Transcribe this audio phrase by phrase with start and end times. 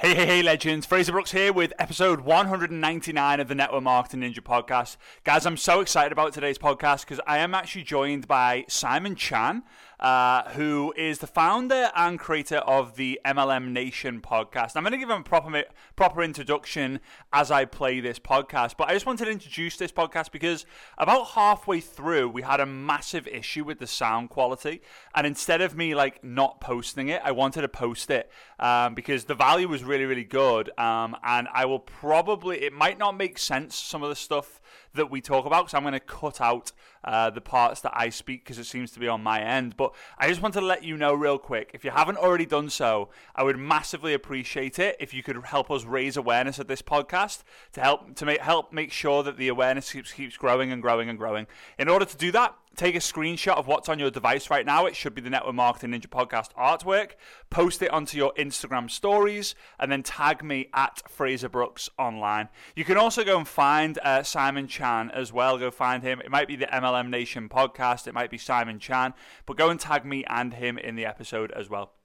[0.00, 0.86] Hey, hey, hey, legends.
[0.86, 4.96] Fraser Brooks here with episode 199 of the Network Marketing Ninja podcast.
[5.24, 9.64] Guys, I'm so excited about today's podcast because I am actually joined by Simon Chan,
[9.98, 14.76] uh, who is the founder and creator of the MLM Nation podcast.
[14.76, 15.64] I'm going to give him a proper,
[15.96, 17.00] proper introduction
[17.32, 20.64] as I play this podcast, but I just wanted to introduce this podcast because
[20.96, 24.80] about halfway through, we had a massive issue with the sound quality.
[25.12, 29.24] And instead of me like not posting it, I wanted to post it um, because
[29.24, 30.70] the value was really, really good.
[30.78, 34.60] Um, and I will probably, it might not make sense, some of the stuff
[34.94, 36.72] that we talk about, because I'm going to cut out
[37.04, 39.76] uh, the parts that I speak because it seems to be on my end.
[39.76, 42.70] But I just want to let you know real quick if you haven't already done
[42.70, 46.82] so, I would massively appreciate it if you could help us raise awareness of this
[46.82, 50.82] podcast to help to make help make sure that the awareness keeps keeps growing and
[50.82, 51.46] growing and growing.
[51.78, 54.86] In order to do that, take a screenshot of what's on your device right now.
[54.86, 57.12] It should be the Network Marketing Ninja Podcast artwork.
[57.50, 62.48] Post it onto your Instagram stories and then tag me at Fraser Brooks Online.
[62.76, 65.58] You can also go and find uh, Simon Chan as well.
[65.58, 66.20] Go find him.
[66.20, 69.12] It might be the MLM Nation podcast, it might be Simon Chan,
[69.44, 71.97] but go and tag me and him in the episode as well.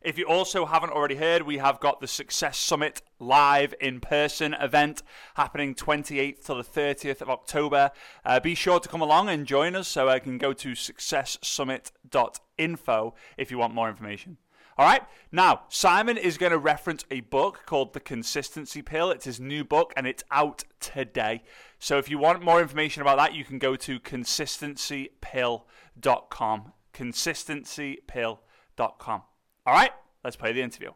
[0.00, 4.54] If you also haven't already heard, we have got the Success Summit live in person
[4.54, 5.02] event
[5.34, 7.90] happening 28th to the 30th of October.
[8.24, 13.14] Uh, be sure to come along and join us so I can go to successsummit.info
[13.36, 14.36] if you want more information.
[14.78, 15.02] All right.
[15.32, 19.10] Now, Simon is going to reference a book called The Consistency Pill.
[19.10, 21.42] It's his new book and it's out today.
[21.80, 26.72] So if you want more information about that, you can go to consistencypill.com.
[26.94, 29.22] Consistencypill.com.
[29.68, 29.90] All right,
[30.24, 30.92] let's play the interview.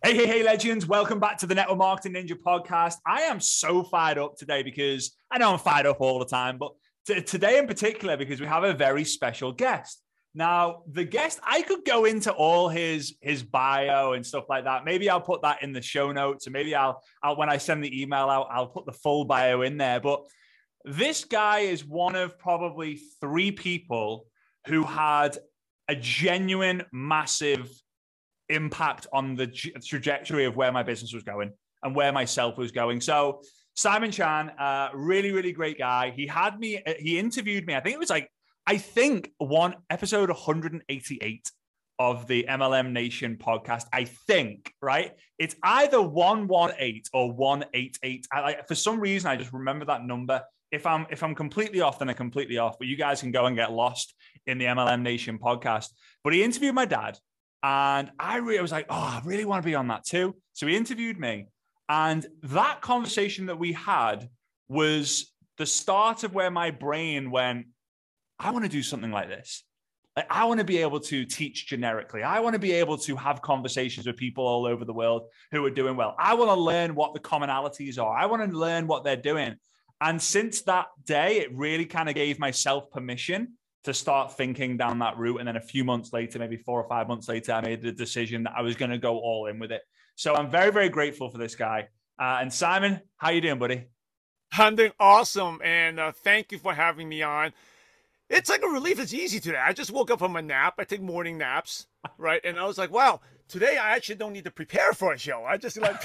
[0.00, 0.86] Hey, hey, hey, legends.
[0.86, 2.98] Welcome back to the Network Marketing Ninja podcast.
[3.04, 6.56] I am so fired up today because I know I'm fired up all the time,
[6.56, 6.70] but
[7.04, 10.00] t- today in particular because we have a very special guest.
[10.36, 14.84] Now, the guest, I could go into all his his bio and stuff like that.
[14.84, 17.82] Maybe I'll put that in the show notes, and maybe I'll, I'll when I send
[17.82, 19.98] the email out, I'll put the full bio in there.
[19.98, 20.22] But
[20.84, 24.26] this guy is one of probably three people
[24.66, 25.38] who had
[25.88, 27.70] a genuine, massive
[28.48, 31.52] impact on the trajectory of where my business was going
[31.82, 33.00] and where myself was going.
[33.00, 33.42] So,
[33.74, 36.10] Simon Chan, uh, really, really great guy.
[36.10, 37.74] He had me, uh, he interviewed me.
[37.76, 38.28] I think it was like,
[38.66, 41.50] I think one episode 188
[42.00, 43.84] of the MLM Nation podcast.
[43.92, 45.12] I think, right?
[45.38, 48.26] It's either 118 or 188.
[48.32, 51.80] I, like, for some reason, I just remember that number if I'm if I'm completely
[51.80, 52.78] off, then I'm completely off.
[52.78, 54.14] But you guys can go and get lost
[54.48, 55.90] in the MLM Nation podcast.
[56.24, 57.18] But he interviewed my dad,
[57.62, 60.34] and I really was like, oh, I really want to be on that too.
[60.54, 61.46] So he interviewed me,
[61.88, 64.28] and that conversation that we had
[64.68, 67.66] was the start of where my brain went.
[68.38, 69.64] I want to do something like this.
[70.16, 72.22] Like, I want to be able to teach generically.
[72.22, 75.64] I want to be able to have conversations with people all over the world who
[75.64, 76.16] are doing well.
[76.18, 78.16] I want to learn what the commonalities are.
[78.16, 79.56] I want to learn what they're doing.
[80.00, 84.98] And since that day, it really kind of gave myself permission to start thinking down
[85.00, 85.38] that route.
[85.38, 87.92] And then a few months later, maybe four or five months later, I made the
[87.92, 89.82] decision that I was going to go all in with it.
[90.16, 91.88] So I'm very, very grateful for this guy.
[92.18, 93.86] Uh, and Simon, how you doing, buddy?
[94.52, 97.52] I'm doing awesome, and uh, thank you for having me on.
[98.30, 98.98] It's like a relief.
[98.98, 99.58] It's easy today.
[99.58, 100.74] I just woke up from a nap.
[100.78, 101.86] I take morning naps,
[102.18, 102.40] right?
[102.44, 105.44] And I was like, wow, today I actually don't need to prepare for a show.
[105.44, 106.02] I just like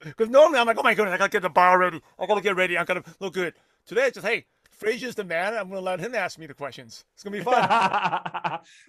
[0.00, 2.00] Because normally I'm like, oh my goodness, I gotta get the bar ready.
[2.18, 2.78] I gotta get ready.
[2.78, 3.54] I gotta look good.
[3.86, 5.54] Today it's just, hey, Fraser's the man.
[5.54, 7.04] I'm gonna let him ask me the questions.
[7.14, 7.54] It's gonna be fun.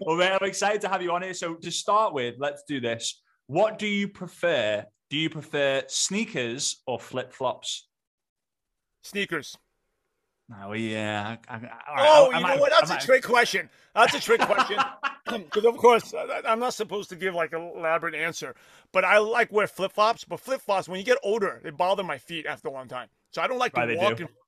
[0.01, 1.33] well, man, I'm excited to have you on here.
[1.33, 3.21] So to start with, let's do this.
[3.47, 4.85] What do you prefer?
[5.09, 7.87] Do you prefer sneakers or flip flops?
[9.03, 9.57] Sneakers.
[10.61, 11.37] Oh yeah.
[11.47, 11.59] I, I,
[11.97, 12.71] oh, I, you know what?
[12.71, 13.69] That's a trick question.
[13.93, 14.79] That's a trick question.
[15.25, 16.13] Because of course
[16.47, 18.53] I'm not supposed to give like an elaborate answer,
[18.91, 20.23] but I like wear flip flops.
[20.23, 23.07] But flip flops, when you get older, they bother my feet after a long time.
[23.31, 24.44] So I don't like right, to walk in flip flops.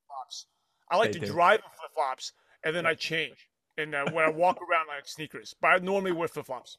[0.89, 1.31] I like they to do.
[1.31, 2.33] drive in flip flops
[2.63, 3.49] and then I change.
[3.77, 6.77] And uh, when I walk around like sneakers, but I normally wear flip flops.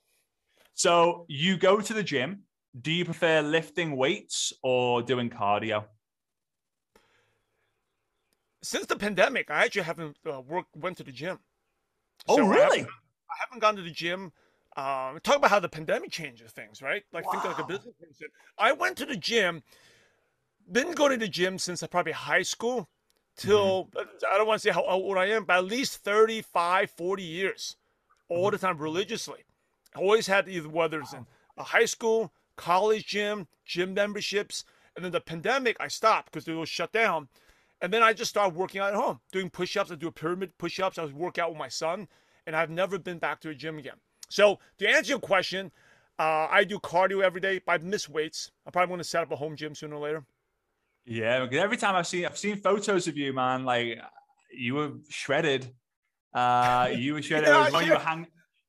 [0.74, 2.42] So you go to the gym.
[2.80, 5.84] Do you prefer lifting weights or doing cardio?
[8.62, 11.38] since the pandemic, I actually haven't uh, worked went to the gym.
[12.28, 12.60] Oh, so really?
[12.60, 14.32] I haven't, I haven't, gone to the gym.
[14.76, 17.02] Um, talk about how the pandemic changes things, right?
[17.12, 17.40] Like wow.
[17.40, 18.28] think like a business person.
[18.58, 19.62] I went to the gym.
[20.70, 22.88] Didn't go to the gym since probably high school
[23.38, 24.26] till mm-hmm.
[24.30, 27.76] I don't want to say how old I am, but at least 35, 40 years,
[28.28, 28.52] all mm-hmm.
[28.52, 29.44] the time religiously.
[29.96, 31.26] I always had either whether it's in
[31.56, 34.64] a high school, college gym, gym memberships,
[34.94, 37.28] and then the pandemic I stopped because they were shut down.
[37.80, 39.92] And then I just started working out at home, doing push ups.
[39.92, 40.98] I do a pyramid push ups.
[40.98, 42.08] I was working out with my son,
[42.44, 43.98] and I've never been back to a gym again.
[44.28, 45.70] So to answer your question,
[46.18, 48.50] uh, I do cardio every day, but I miss weights.
[48.66, 50.24] I'm probably going to set up a home gym sooner or later.
[51.08, 53.98] Yeah, because every time I've seen I've seen photos of you, man, like
[54.52, 55.72] you were shredded.
[56.34, 57.48] Uh, you were shredded.
[57.48, 58.26] yeah, when you were hang-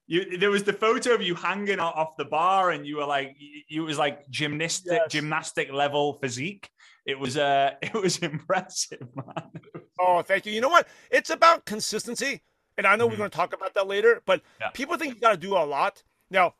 [0.07, 3.35] you, there was the photo of you hanging off the bar, and you were like,
[3.67, 5.11] you was like gymnastic, yes.
[5.11, 6.69] gymnastic level physique.
[7.05, 9.51] It was uh, it was impressive, man.
[9.99, 10.53] Oh, thank you.
[10.53, 10.87] You know what?
[11.11, 12.41] It's about consistency,
[12.77, 13.11] and I know mm-hmm.
[13.11, 14.21] we're going to talk about that later.
[14.25, 14.69] But yeah.
[14.69, 16.01] people think you got to do a lot.
[16.31, 16.55] Now.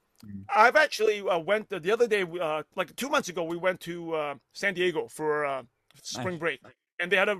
[0.53, 3.79] I've actually uh, went the, the other day, uh, like two months ago, we went
[3.81, 5.63] to uh, San Diego for uh,
[6.01, 6.39] spring nice.
[6.39, 6.61] break
[6.99, 7.37] and they had a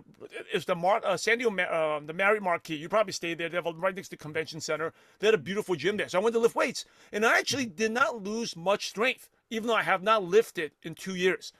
[0.54, 2.76] it's the Mar, uh, San Diego uh, the Marriott Marquis.
[2.76, 3.50] You probably stayed there.
[3.50, 4.94] They have a, right next to the convention center.
[5.20, 6.08] They had a beautiful gym there.
[6.08, 9.68] So I went to lift weights, and I actually did not lose much strength, even
[9.68, 11.54] though I have not lifted in two years.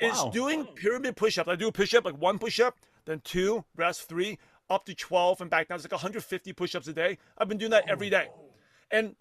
[0.00, 0.08] Wow.
[0.08, 1.48] It's doing pyramid push-ups.
[1.48, 4.38] I do a push-up like one push-up, then two, rest three,
[4.70, 5.76] up to twelve, and back down.
[5.76, 7.18] It's like 150 push-ups a day.
[7.36, 8.28] I've been doing that every day,
[8.90, 9.16] and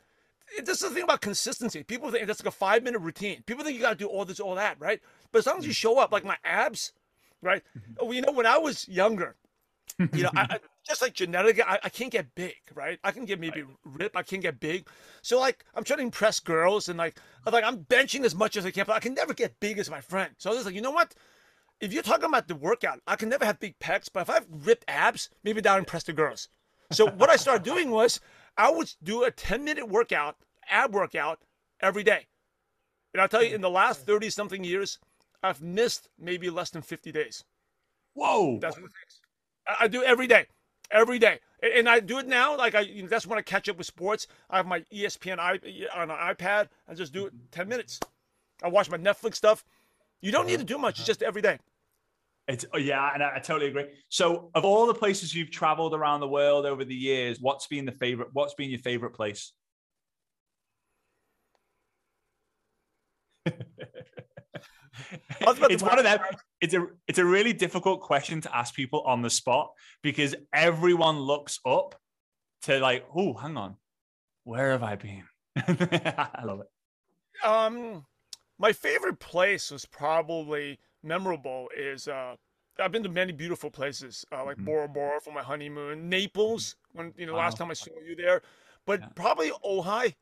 [0.65, 1.83] this is the thing about consistency.
[1.83, 3.43] People think that's like a five-minute routine.
[3.45, 5.01] People think you got to do all this, all that, right?
[5.31, 6.93] But as long as you show up, like my abs
[7.43, 7.61] right?
[7.77, 8.05] Mm-hmm.
[8.05, 9.35] Well, you know, when I was younger,
[10.13, 12.99] you know, I, I, just like genetic, I, I, can't get big, right?
[13.03, 13.75] I can get maybe right.
[13.83, 14.87] rip, I can't get big.
[15.21, 18.57] So like, I'm trying to impress girls, and like, I'm like I'm benching as much
[18.57, 20.33] as I can, but I can never get big as my friend.
[20.37, 21.13] So I was like, you know what?
[21.79, 24.35] If you're talking about the workout, I can never have big pecs, but if I
[24.35, 26.47] have ripped abs, maybe that'll impress the girls.
[26.91, 28.21] So what I started doing was
[28.57, 30.37] I would do a 10 minute workout,
[30.69, 31.39] ab workout
[31.81, 32.27] every day.
[33.13, 34.99] And I'll tell you, in the last 30 something years,
[35.43, 37.43] I've missed maybe less than 50 days.
[38.13, 38.59] Whoa.
[38.59, 39.21] That's what it takes.
[39.79, 40.47] I, do every day,
[40.91, 41.39] every day.
[41.61, 42.57] And, and I do it now.
[42.57, 44.27] Like I, you know, that's when I catch up with sports.
[44.49, 46.69] I have my ESPN on an iPad.
[46.87, 47.45] and just do it mm-hmm.
[47.51, 47.99] 10 minutes.
[48.63, 49.63] I watch my Netflix stuff.
[50.21, 50.95] You don't need to do much.
[50.95, 51.07] It's uh-huh.
[51.07, 51.59] just every day.
[52.47, 53.85] It's oh, yeah, and I, I, totally agree.
[54.09, 57.85] So, of all the places you've traveled around the world over the years, what's been
[57.85, 58.29] the favorite?
[58.33, 59.53] What's been your favorite place?
[65.39, 66.19] it's one of them.
[66.59, 71.19] It's a it's a really difficult question to ask people on the spot because everyone
[71.19, 71.95] looks up
[72.63, 73.75] to like, oh, hang on,
[74.43, 75.23] where have I been?
[75.57, 77.45] I love it.
[77.47, 78.05] Um,
[78.59, 81.69] my favorite place was probably memorable.
[81.77, 82.35] Is uh,
[82.79, 84.65] I've been to many beautiful places, uh, like mm-hmm.
[84.65, 87.39] Bora Bora for my honeymoon, Naples when you know wow.
[87.39, 88.41] last time I saw you there,
[88.85, 89.07] but yeah.
[89.15, 90.15] probably Ojai.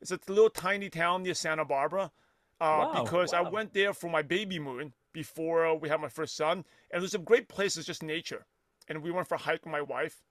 [0.00, 2.12] It's a little tiny town near Santa Barbara
[2.60, 3.44] uh, wow, because wow.
[3.44, 7.02] I went there for my baby moon before uh, we had my first son, and
[7.02, 8.46] there's some great places, just nature.
[8.88, 10.22] And we went for a hike with my wife,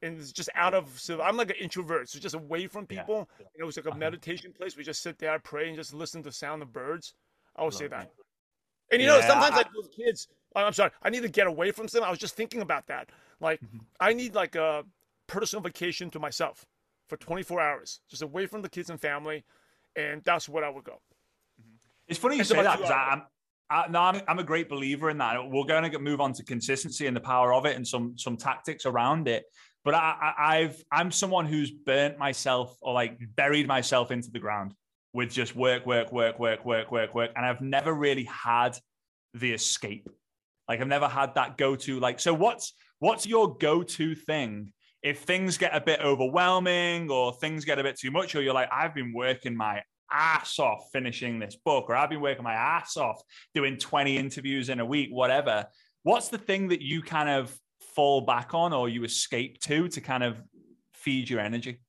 [0.00, 0.98] and it's just out of.
[0.98, 3.28] So I'm like an introvert, so just away from people.
[3.38, 3.46] Yeah.
[3.54, 3.98] And it was like a uh-huh.
[3.98, 4.76] meditation place.
[4.76, 7.14] We just sit there, pray, and just listen to the sound of birds.
[7.56, 8.10] I would say that.
[8.94, 10.28] And you yeah, know, sometimes I, like those kids.
[10.56, 12.04] I'm sorry, I need to get away from them.
[12.04, 13.10] I was just thinking about that.
[13.40, 13.78] Like, mm-hmm.
[13.98, 14.84] I need like a
[15.26, 16.64] personal vacation to myself
[17.08, 19.44] for 24 hours, just away from the kids and family,
[19.96, 21.00] and that's what I would go.
[22.06, 23.22] It's funny you it's say that because I'm,
[23.68, 25.36] I, no, I'm, I'm a great believer in that.
[25.50, 28.36] We're going to move on to consistency and the power of it and some some
[28.36, 29.44] tactics around it.
[29.84, 34.38] But I, I, I've I'm someone who's burnt myself or like buried myself into the
[34.38, 34.74] ground
[35.14, 38.76] with just work, work, work, work, work, work, work, and I've never really had
[39.32, 40.10] the escape.
[40.68, 42.00] Like I've never had that go to.
[42.00, 44.72] Like, so what's what's your go to thing
[45.02, 48.54] if things get a bit overwhelming or things get a bit too much, or you're
[48.54, 52.54] like, I've been working my ass off finishing this book, or I've been working my
[52.54, 53.20] ass off
[53.54, 55.66] doing 20 interviews in a week, whatever.
[56.02, 57.56] What's the thing that you kind of
[57.94, 60.42] fall back on or you escape to to kind of
[60.94, 61.80] feed your energy?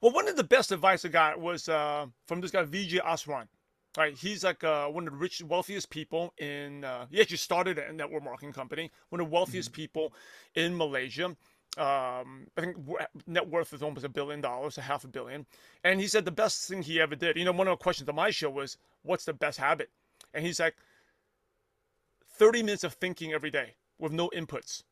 [0.00, 3.48] Well, one of the best advice I got was uh, from this guy, Vijay Eswaran.
[3.96, 6.84] Right, he's like uh, one of the richest, wealthiest people in.
[6.84, 8.92] Uh, he actually started a network marketing company.
[9.08, 9.76] One of the wealthiest mm-hmm.
[9.76, 10.12] people
[10.54, 11.34] in Malaysia
[11.78, 12.76] um, I think
[13.26, 15.46] net worth is almost a billion dollars, a half a billion.
[15.84, 17.36] And he said the best thing he ever did.
[17.36, 19.90] You know, one of the questions on my show was, "What's the best habit?"
[20.34, 20.76] And he's like,
[22.26, 24.82] "30 minutes of thinking every day with no inputs."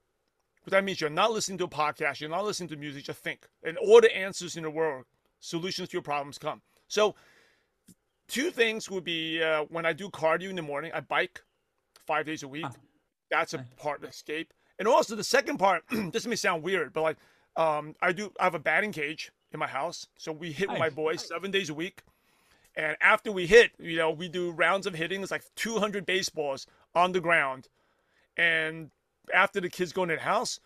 [0.66, 3.20] But that means you're not listening to a podcast, you're not listening to music, just
[3.20, 3.46] think.
[3.62, 5.04] And all the answers in the world,
[5.38, 6.60] solutions to your problems come.
[6.88, 7.14] So,
[8.26, 11.40] two things would be uh, when I do cardio in the morning, I bike
[12.04, 12.66] five days a week.
[13.30, 14.52] That's a part of escape.
[14.80, 17.16] And also the second part, this may sound weird, but like
[17.56, 20.08] um, I do I have a batting cage in my house.
[20.16, 22.02] So we hit with my boys seven days a week.
[22.74, 25.22] And after we hit, you know, we do rounds of hitting.
[25.22, 27.68] It's like 200 baseballs on the ground.
[28.36, 28.90] And
[29.34, 30.60] after the kids go in the house,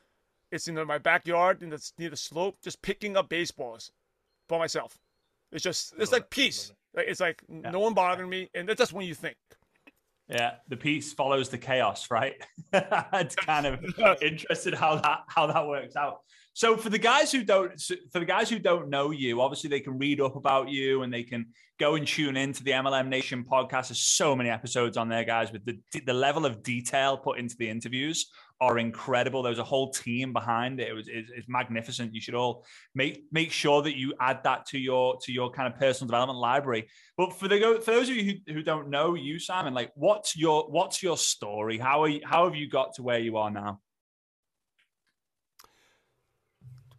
[0.52, 3.92] it's in my backyard and it's near the slope, just picking up baseballs
[4.48, 4.98] by myself.
[5.52, 6.72] It's just, it's like peace.
[6.94, 7.70] Like, It's like yeah.
[7.70, 8.48] no one bothering me.
[8.54, 9.36] And that's just when you think.
[10.28, 12.34] Yeah, the peace follows the chaos, right?
[12.72, 13.80] it's kind of
[14.22, 16.18] interested how that how that works out.
[16.52, 17.80] So for the guys who don't,
[18.12, 21.12] for the guys who don't know you, obviously they can read up about you and
[21.12, 21.46] they can
[21.80, 23.88] go and tune into the MLM Nation podcast.
[23.88, 27.56] There's so many episodes on there, guys, with the the level of detail put into
[27.56, 29.42] the interviews are incredible.
[29.42, 30.88] There's a whole team behind it.
[30.88, 32.14] It was it's, it's, magnificent.
[32.14, 35.72] You should all make make sure that you add that to your to your kind
[35.72, 36.88] of personal development library.
[37.16, 40.36] But for the for those of you who, who don't know you, Simon, like what's
[40.36, 41.78] your what's your story?
[41.78, 43.80] How are you, how have you got to where you are now?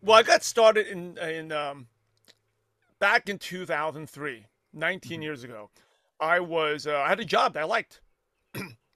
[0.01, 1.87] Well, I got started in in um,
[2.99, 5.21] back in 2003, 19 mm-hmm.
[5.21, 5.69] years ago.
[6.19, 8.01] I was uh, I had a job that I liked.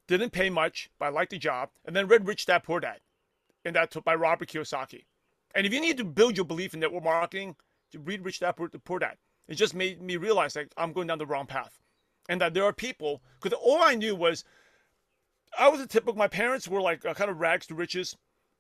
[0.08, 1.70] Didn't pay much, but I liked the job.
[1.84, 3.00] And then read Rich Dad Poor Dad,
[3.64, 5.06] and that by Robert Kiyosaki.
[5.56, 7.56] And if you need to build your belief in network marketing,
[7.98, 9.18] read Rich Dad Poor Dad.
[9.48, 11.80] It just made me realize that I'm going down the wrong path,
[12.30, 13.22] and that there are people.
[13.42, 14.44] Because all I knew was,
[15.58, 16.16] I was a typical.
[16.16, 18.16] My parents were like uh, kind of rags to riches,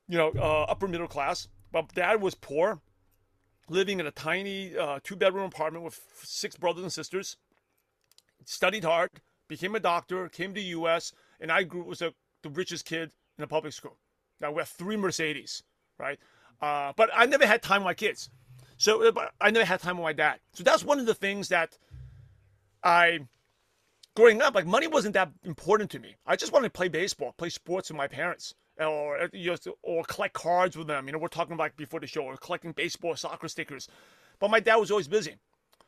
[0.08, 1.48] you know, uh, upper middle class.
[1.72, 2.80] But dad was poor,
[3.70, 7.38] living in a tiny uh, two bedroom apartment with six brothers and sisters.
[8.46, 9.10] Studied hard,
[9.48, 12.14] became a doctor, came to the U.S and I grew was a,
[12.44, 13.98] the richest kid in a public school.
[14.42, 15.64] Now we have three Mercedes,
[15.98, 16.20] right?
[16.62, 18.30] Uh, but I never had time with my kids,
[18.78, 20.40] so uh, I never had time with my dad.
[20.54, 21.78] So that's one of the things that
[22.84, 23.22] I,
[24.16, 26.16] growing up, like money wasn't that important to me.
[26.26, 29.74] I just wanted to play baseball, play sports with my parents, or uh, you know,
[29.84, 31.08] or collect cards with them.
[31.08, 33.88] You know, we're talking about before the show, or collecting baseball, soccer stickers.
[34.40, 35.36] But my dad was always busy.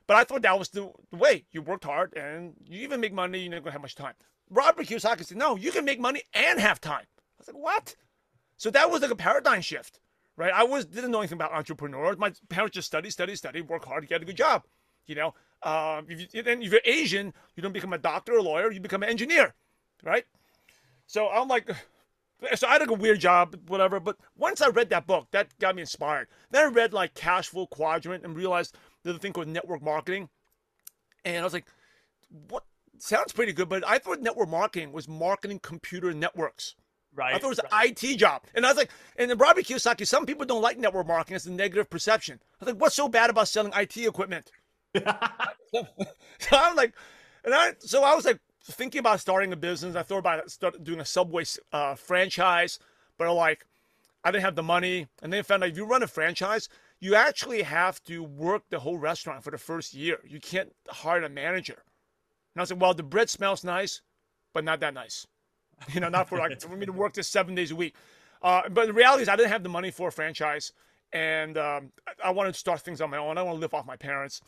[0.08, 1.46] But I thought that was the, the way.
[1.52, 4.14] You worked hard and you even make money, you're not to have much time.
[4.50, 7.06] Robert Kiyosaki said, no, you can make money and have time.
[7.06, 7.96] I was like, what?
[8.58, 10.00] So that was like a paradigm shift,
[10.36, 10.52] right?
[10.54, 12.18] I was didn't know anything about entrepreneurs.
[12.18, 14.64] My parents just study, study, study, work hard, get a good job.
[15.06, 18.42] You know, um, if you, then if you're Asian, you don't become a doctor or
[18.42, 19.54] lawyer, you become an engineer,
[20.04, 20.26] right?
[21.06, 21.70] So I'm like,
[22.56, 24.00] so I had a weird job, whatever.
[24.00, 26.28] But once I read that book, that got me inspired.
[26.52, 30.30] Then I read like Cash Flow Quadrant and realized there's a thing called network marketing.
[31.26, 31.68] And I was like,
[32.50, 32.64] what
[33.00, 36.76] sounds pretty good, but I thought network marketing was marketing computer networks.
[37.16, 37.34] Right.
[37.34, 37.90] I thought it was right.
[37.90, 38.44] an IT job.
[38.54, 41.36] And I was like, and then Robert Kiyosaki, some people don't like network marketing.
[41.36, 42.40] It's a negative perception.
[42.62, 44.52] I was like, what's so bad about selling IT equipment?
[44.96, 45.04] so
[46.52, 46.94] I'm like,
[47.44, 49.96] and I, so I was like thinking about starting a business.
[49.96, 52.78] I thought about start doing a Subway uh, franchise,
[53.18, 53.66] but like,
[54.24, 55.08] I didn't have the money.
[55.22, 58.64] And then I found out if you run a franchise, you actually have to work
[58.70, 60.20] the whole restaurant for the first year.
[60.28, 61.84] You can't hire a manager.
[62.58, 64.02] And I like, well, the bread smells nice,
[64.52, 65.28] but not that nice.
[65.94, 67.94] You know, not for like for me to work this seven days a week.
[68.42, 70.74] Uh, but the reality is, I didn't have the money for a franchise,
[71.14, 71.92] and um,
[72.24, 73.38] I wanted to start things on my own.
[73.38, 74.42] I want to live off my parents,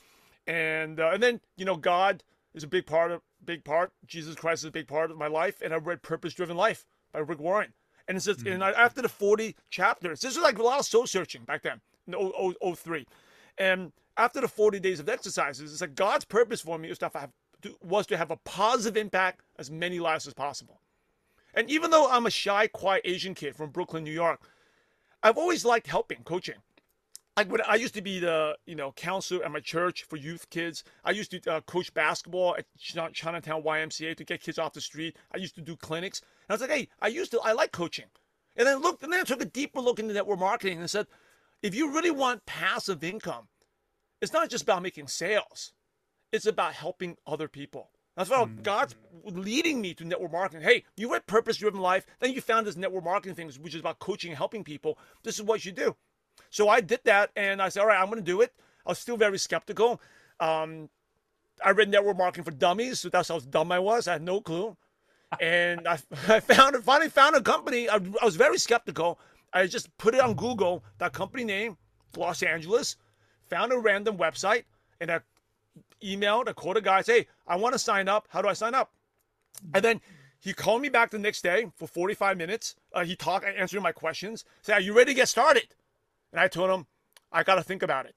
[0.47, 2.23] and uh, and then you know, God
[2.55, 3.91] is a big part of big part.
[4.07, 6.83] Jesus Christ is a big part of my life, and I read Purpose Driven Life
[7.11, 7.73] by Rick Warren,
[8.07, 8.53] and it says, mm-hmm.
[8.53, 11.79] and after the forty chapters, this was like a lot of soul searching back then
[12.07, 13.05] in 03.
[13.59, 17.11] and after the forty days of exercises, it's like God's purpose for me is to
[17.13, 17.29] have
[17.81, 20.81] was to have a positive impact as many lives as possible.
[21.53, 24.47] And even though I'm a shy, quiet Asian kid from Brooklyn, New York,
[25.23, 26.55] I've always liked helping, coaching.
[27.35, 30.49] Like when I used to be the you know counselor at my church for youth
[30.49, 30.83] kids.
[31.05, 35.15] I used to uh, coach basketball at Chinatown YMCA to get kids off the street.
[35.33, 36.19] I used to do clinics.
[36.19, 38.07] And I was like, hey, I used to I like coaching.
[38.57, 41.07] And then looked, and then I took a deeper look into network marketing and said,
[41.61, 43.47] if you really want passive income,
[44.21, 45.71] it's not just about making sales.
[46.31, 47.89] It's about helping other people.
[48.15, 48.61] That's why mm-hmm.
[48.63, 50.61] God's leading me to network marketing.
[50.61, 53.79] Hey, you read Purpose Driven Life, then you found this network marketing thing, which is
[53.79, 54.97] about coaching and helping people.
[55.23, 55.95] This is what you do.
[56.49, 58.53] So I did that, and I said, all right, I'm going to do it.
[58.85, 60.01] I was still very skeptical.
[60.39, 60.89] Um,
[61.63, 64.07] I read Network Marketing for Dummies, so that's how dumb I was.
[64.07, 64.75] I had no clue.
[65.39, 67.89] and I, I found finally found a company.
[67.89, 69.19] I, I was very skeptical.
[69.53, 71.77] I just put it on Google, that company name,
[72.17, 72.97] Los Angeles,
[73.49, 74.63] found a random website,
[75.01, 75.19] and I
[76.03, 78.27] emailed, I a guy, say, hey, I want to sign up.
[78.29, 78.91] How do I sign up?
[79.73, 80.01] And then
[80.39, 82.75] he called me back the next day for 45 minutes.
[82.93, 84.45] Uh, he talked, answered my questions.
[84.61, 85.75] Say, are you ready to get started?
[86.31, 86.87] And I told him,
[87.31, 88.15] I got to think about it.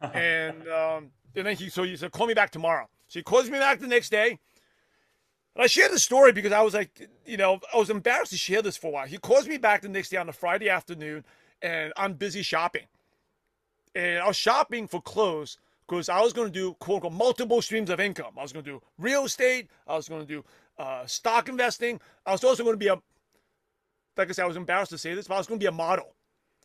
[0.14, 2.88] and um, and then he so he said, call me back tomorrow.
[3.08, 4.38] So he calls me back the next day.
[5.54, 8.36] And I shared the story because I was like, you know, I was embarrassed to
[8.36, 9.06] share this for a while.
[9.06, 11.24] He calls me back the next day on a Friday afternoon,
[11.62, 12.86] and I'm busy shopping.
[13.94, 17.62] And I was shopping for clothes because I was going to do quote unquote multiple
[17.62, 18.32] streams of income.
[18.38, 19.68] I was going to do real estate.
[19.86, 20.44] I was going to do
[20.78, 22.00] uh, stock investing.
[22.24, 22.96] I was also going to be a,
[24.16, 25.68] like I said, I was embarrassed to say this, but I was going to be
[25.68, 26.14] a model.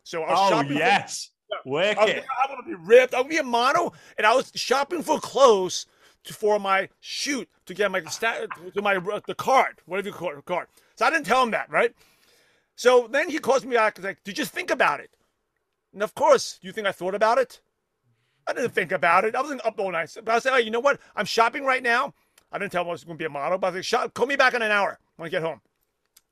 [0.04, 0.78] So I was oh, shopping.
[0.78, 1.32] yes.
[1.64, 1.98] For, Wicked.
[1.98, 3.14] I was, I going to be ripped.
[3.14, 5.86] I'm going to be a model, and I was shopping for clothes
[6.24, 10.32] to, for my shoot to get my stat to my the card, whatever you call
[10.32, 10.68] it, card.
[10.96, 11.94] So I didn't tell him that, right?
[12.76, 15.18] So then he calls me back and like, "Did you think about it?"
[15.94, 17.60] And of course, do you think I thought about it?
[18.48, 19.36] I didn't think about it.
[19.36, 20.16] I wasn't up all night.
[20.24, 21.00] But I said, hey, you know what?
[21.16, 22.14] I'm shopping right now.
[22.52, 24.26] I didn't tell him I was going to be a model, but I said, call
[24.26, 25.62] me back in an hour when I get home.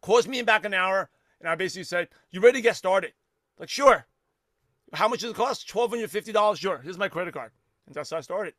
[0.01, 3.13] Calls me in back an hour, and I basically said, you ready to get started?
[3.58, 4.06] Like, sure.
[4.94, 5.68] How much does it cost?
[5.70, 6.58] $1,250.
[6.58, 6.82] Sure.
[6.84, 7.51] Here's my credit card.
[7.86, 8.54] And that's how I started.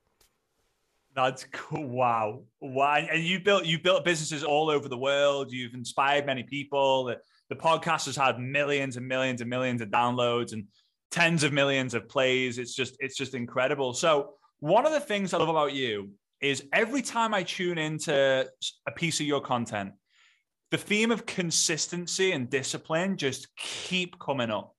[1.14, 1.86] That's cool.
[1.86, 2.42] Wow.
[2.60, 2.94] Wow.
[2.94, 5.50] And you built you built businesses all over the world.
[5.50, 7.04] You've inspired many people.
[7.04, 10.66] The, the podcast has had millions and millions and millions of downloads and
[11.10, 12.58] tens of millions of plays.
[12.58, 13.94] It's just it's just incredible.
[13.94, 18.48] So one of the things I love about you is every time I tune into
[18.86, 19.92] a piece of your content,
[20.70, 24.74] the theme of consistency and discipline just keep coming up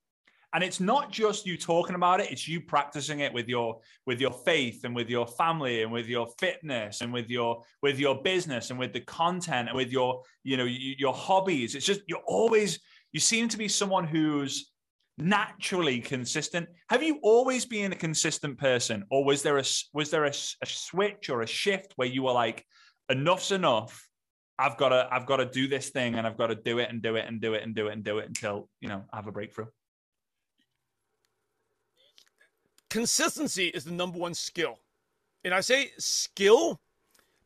[0.54, 4.20] and it's not just you talking about it it's you practicing it with your with
[4.20, 8.22] your faith and with your family and with your fitness and with your with your
[8.22, 12.18] business and with the content and with your you know your hobbies it's just you're
[12.26, 12.80] always
[13.12, 14.71] you seem to be someone who's
[15.22, 16.68] naturally consistent.
[16.88, 20.66] Have you always been a consistent person or was there a was there a, a
[20.66, 22.64] switch or a shift where you were like
[23.08, 24.08] enough's enough.
[24.58, 26.90] I've got to I've got to do this thing and I've got to do it
[26.90, 29.04] and do it and do it and do it and do it until you know
[29.12, 29.66] I have a breakthrough
[32.92, 34.76] consistency is the number one skill.
[35.44, 36.78] And I say skill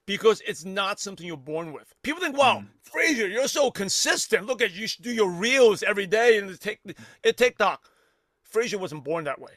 [0.06, 1.94] because it's not something you're born with.
[2.02, 2.66] People think, wow, mm.
[2.82, 4.46] Fraser, you're so consistent.
[4.46, 6.80] Look at you should do your reels every day and take
[7.22, 7.82] it TikTok.
[8.42, 9.52] Fraser wasn't born that way.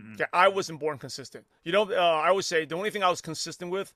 [0.00, 0.14] Mm.
[0.14, 1.46] Okay, I wasn't born consistent.
[1.64, 3.92] You know, uh, I always say the only thing I was consistent with,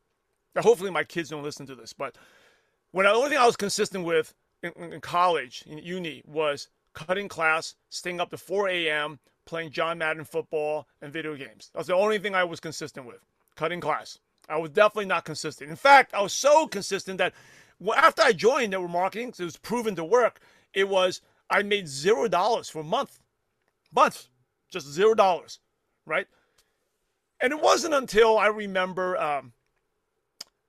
[0.59, 2.17] hopefully my kids don't listen to this, but
[2.93, 7.29] when the only thing I was consistent with in, in college, in uni, was cutting
[7.29, 11.71] class, staying up to 4 a.m., playing John Madden football and video games.
[11.75, 13.25] That's the only thing I was consistent with.
[13.55, 14.19] Cutting class.
[14.49, 15.71] I was definitely not consistent.
[15.71, 17.35] In fact, I was so consistent that
[17.97, 20.41] after I joined network marketing, it was proven to work.
[20.73, 23.21] It was I made zero dollars for a month,
[23.95, 24.29] month,
[24.71, 25.61] just zero dollars,
[26.05, 26.27] right?
[27.41, 29.53] And it wasn't until I remember um,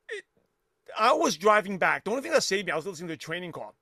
[0.10, 0.25] it,
[0.98, 2.04] I was driving back.
[2.04, 3.73] The only thing that saved me, I was listening to a training call.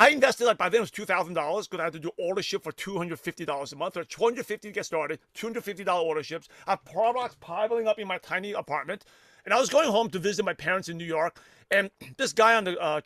[0.00, 2.10] I invested like by then it was two thousand dollars because I had to do
[2.18, 4.86] order ship for two hundred fifty dollars a month or two hundred fifty to get
[4.86, 6.48] started, two hundred fifty dollar order ships.
[6.66, 9.04] I have products piling up in my tiny apartment,
[9.44, 11.38] and I was going home to visit my parents in New York,
[11.70, 13.02] and this guy on the uh,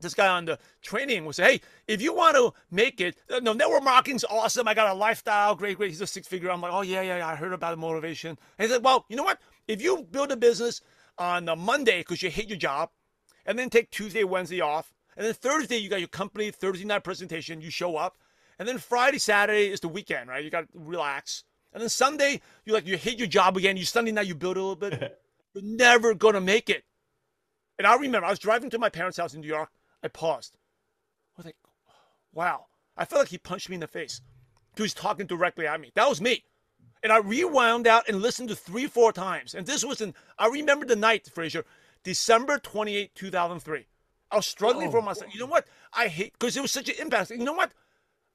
[0.00, 3.38] this guy on the training was say, hey, if you want to make it, uh,
[3.38, 4.66] no, network marketing's awesome.
[4.66, 5.90] I got a lifestyle, great, great.
[5.90, 6.50] He's a six figure.
[6.50, 7.28] I'm like, oh yeah, yeah, yeah.
[7.28, 8.30] I heard about the motivation.
[8.58, 9.38] And he said, well, you know what?
[9.68, 10.80] If you build a business
[11.18, 12.90] on a Monday because you hate your job,
[13.46, 17.04] and then take Tuesday, Wednesday off and then Thursday, you got your company Thursday night
[17.04, 17.60] presentation.
[17.60, 18.16] You show up.
[18.58, 20.42] And then Friday, Saturday is the weekend, right?
[20.42, 21.44] You got to relax.
[21.74, 23.76] And then Sunday, you like you hate your job again.
[23.76, 25.20] You Sunday night, you build a little bit.
[25.54, 26.84] You're never gonna make it.
[27.76, 29.68] And I remember I was driving to my parents' house in New York.
[30.02, 30.56] I paused.
[31.36, 31.56] I was like,
[32.32, 32.64] wow.
[32.96, 34.22] I felt like he punched me in the face.
[34.74, 35.92] He was talking directly at me.
[35.96, 36.44] That was me.
[37.02, 39.54] And I rewound out and listened to three, four times.
[39.54, 41.66] And this was in, I remember the night, Fraser,
[42.04, 43.86] December 28, 2003.
[44.30, 44.90] I was struggling oh.
[44.92, 45.32] for myself.
[45.34, 45.66] You know what?
[45.92, 47.30] I hate because it was such an impact.
[47.30, 47.72] You know what?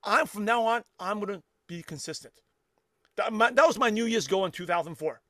[0.03, 0.83] I'm from now on.
[0.99, 2.33] I'm gonna be consistent.
[3.17, 5.21] That, my, that was my New Year's goal in 2004.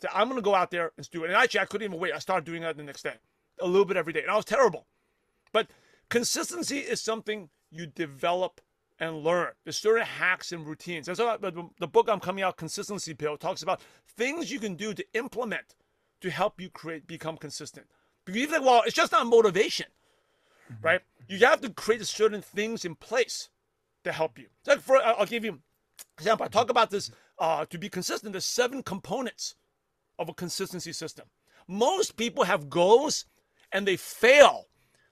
[0.00, 1.28] So I'm gonna go out there and do it.
[1.28, 2.12] And actually, I couldn't even wait.
[2.12, 3.14] I started doing that the next day,
[3.60, 4.86] a little bit every day, and I was terrible.
[5.52, 5.68] But
[6.08, 8.60] consistency is something you develop
[8.98, 9.52] and learn.
[9.64, 11.08] There's certain hacks and routines.
[11.08, 14.76] And so the, the book I'm coming out, Consistency Pill, talks about things you can
[14.76, 15.74] do to implement
[16.20, 17.86] to help you create become consistent.
[18.24, 19.86] Because you think, well, it's just not motivation
[20.74, 20.86] mm-hmm.
[20.86, 21.00] right?
[21.28, 23.48] You have to create certain things in place
[24.04, 24.46] to help you.
[24.66, 25.60] Like for, I'll give you
[26.18, 26.44] example.
[26.44, 28.32] I talk about this uh, to be consistent.
[28.32, 29.54] There's seven components
[30.18, 31.26] of a consistency system.
[31.68, 33.26] Most people have goals
[33.72, 34.66] and they fail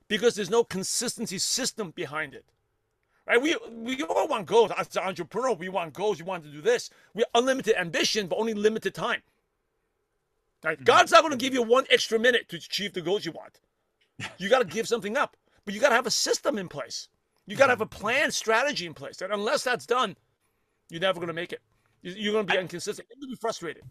[0.08, 2.44] because there's no consistency system behind it.
[3.26, 3.40] Right?
[3.40, 4.72] We we all want goals.
[4.76, 6.18] As an entrepreneur, we want goals.
[6.18, 6.90] You want to do this.
[7.14, 9.22] We have unlimited ambition, but only limited time.
[10.64, 10.76] Right?
[10.76, 10.84] Mm-hmm.
[10.84, 13.60] God's not going to give you one extra minute to achieve the goals you want.
[14.38, 15.36] You got to give something up.
[15.64, 17.08] But you got to have a system in place.
[17.46, 19.20] You got to have a plan, strategy in place.
[19.20, 20.16] And unless that's done,
[20.88, 21.60] you're never going to make it.
[22.02, 23.08] You're going to be inconsistent.
[23.10, 23.82] You're going to be frustrated.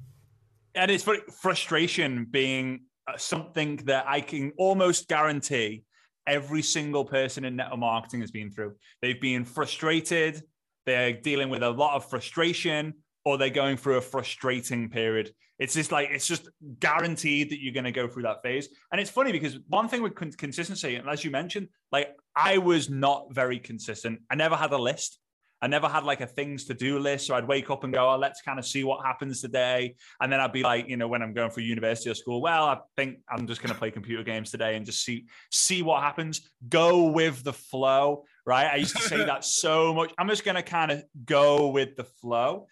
[0.75, 1.05] And it's
[1.41, 5.83] frustration being uh, something that I can almost guarantee
[6.27, 8.75] every single person in network marketing has been through.
[9.01, 10.41] They've been frustrated.
[10.85, 12.93] They're dealing with a lot of frustration
[13.25, 15.33] or they're going through a frustrating period.
[15.59, 18.69] It's just like it's just guaranteed that you're going to go through that phase.
[18.91, 22.89] And it's funny because one thing with consistency, and as you mentioned, like I was
[22.89, 24.21] not very consistent.
[24.31, 25.19] I never had a list.
[25.61, 27.27] I never had like a things to do list.
[27.27, 29.95] So I'd wake up and go, oh, let's kind of see what happens today.
[30.21, 32.65] And then I'd be like, you know, when I'm going for university or school, well,
[32.65, 36.01] I think I'm just going to play computer games today and just see see what
[36.01, 36.49] happens.
[36.69, 38.67] Go with the flow, right?
[38.71, 40.13] I used to say that so much.
[40.17, 42.67] I'm just going to kind of go with the flow.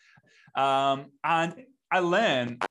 [0.55, 1.55] Um, and
[1.91, 2.63] I learned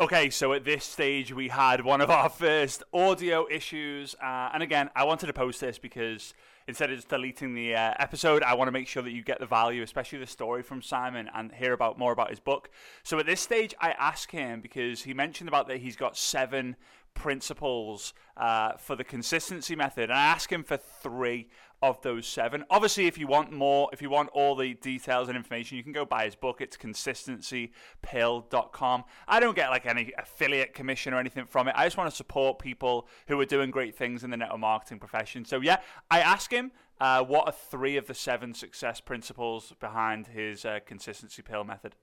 [0.00, 4.16] Okay, so at this stage, we had one of our first audio issues.
[4.20, 6.34] Uh, and again, I wanted to post this because
[6.66, 9.38] instead of just deleting the uh, episode, I want to make sure that you get
[9.38, 12.70] the value, especially the story from Simon, and hear about more about his book.
[13.04, 16.74] So at this stage, I ask him because he mentioned about that he's got seven
[17.14, 21.46] principles uh, for the consistency method, and I ask him for three
[21.84, 22.64] of those seven.
[22.70, 25.92] Obviously, if you want more, if you want all the details and information, you can
[25.92, 26.62] go buy his book.
[26.62, 29.04] It's consistencypill.com.
[29.28, 31.74] I don't get like any affiliate commission or anything from it.
[31.76, 34.98] I just want to support people who are doing great things in the network marketing
[34.98, 35.44] profession.
[35.44, 40.28] So, yeah, I ask him uh, what are three of the seven success principles behind
[40.28, 41.96] his uh, consistency pill method.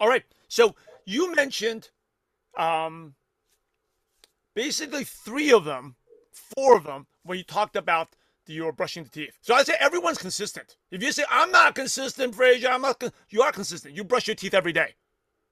[0.00, 0.24] All right.
[0.48, 1.90] So, you mentioned
[2.56, 3.16] um,
[4.54, 5.96] basically three of them,
[6.32, 8.16] four of them, when you talked about
[8.52, 9.36] you're brushing the teeth.
[9.40, 10.76] So I say everyone's consistent.
[10.90, 13.00] If you say I'm not consistent, Fraser, I'm not.
[13.00, 13.96] Con-, you are consistent.
[13.96, 14.94] You brush your teeth every day,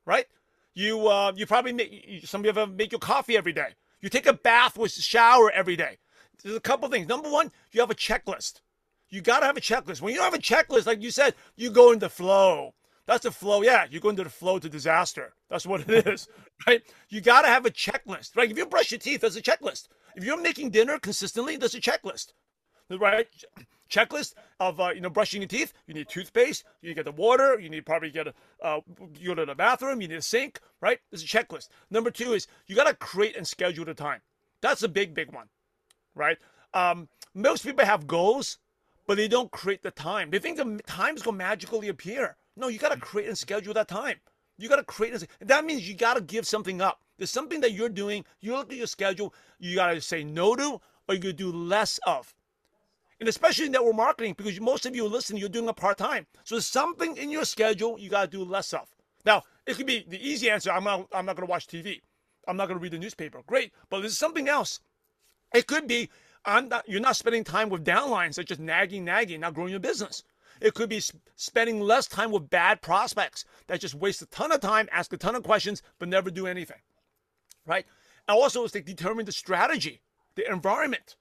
[0.06, 0.26] right?
[0.74, 3.74] You uh, you probably make some of you have make your coffee every day.
[4.00, 5.98] You take a bath with shower every day.
[6.42, 7.08] There's a couple things.
[7.08, 8.60] Number one, you have a checklist.
[9.10, 10.00] You got to have a checklist.
[10.00, 12.74] When you don't have a checklist, like you said, you go into flow.
[13.06, 13.62] That's the flow.
[13.62, 15.34] Yeah, you go into the flow to disaster.
[15.48, 16.28] That's what it is,
[16.66, 16.82] right?
[17.08, 18.50] You got to have a checklist, right?
[18.50, 19.88] If you brush your teeth, there's a checklist.
[20.14, 22.32] If you're making dinner consistently, there's a checklist
[22.98, 23.28] right
[23.90, 25.72] checklist of uh, you know brushing your teeth.
[25.86, 26.64] You need toothpaste.
[26.80, 27.58] You need to get the water.
[27.58, 28.80] You need probably get a uh,
[29.18, 30.00] you go to the bathroom.
[30.00, 30.60] You need a sink.
[30.80, 30.98] Right?
[31.10, 31.68] There's a checklist.
[31.90, 34.20] Number two is you got to create and schedule the time.
[34.62, 35.48] That's a big big one,
[36.14, 36.38] right?
[36.72, 38.58] Um, most people have goals,
[39.06, 40.30] but they don't create the time.
[40.30, 42.36] They think the time's gonna magically appear.
[42.56, 44.16] No, you got to create and schedule that time.
[44.58, 45.14] You got to create.
[45.14, 47.00] And that means you got to give something up.
[47.16, 48.24] There's something that you're doing.
[48.40, 49.32] You look at your schedule.
[49.58, 52.34] You got to say no to, or you do less of
[53.20, 56.26] and especially in network marketing because most of you listen, you're doing a part time.
[56.44, 58.88] So there's something in your schedule you got to do less of.
[59.24, 60.72] Now, it could be the easy answer.
[60.72, 61.06] I'm not.
[61.12, 62.00] I'm not going to watch TV.
[62.48, 63.42] I'm not going to read the newspaper.
[63.46, 64.80] Great, but there's something else.
[65.54, 66.08] It could be
[66.46, 70.24] not, you're not spending time with downlines that just nagging, nagging, not growing your business.
[70.60, 71.02] It could be
[71.36, 75.16] spending less time with bad prospects that just waste a ton of time, ask a
[75.16, 76.80] ton of questions, but never do anything.
[77.66, 77.86] Right?
[78.28, 80.00] And also, it's to determine the strategy,
[80.34, 81.16] the environment.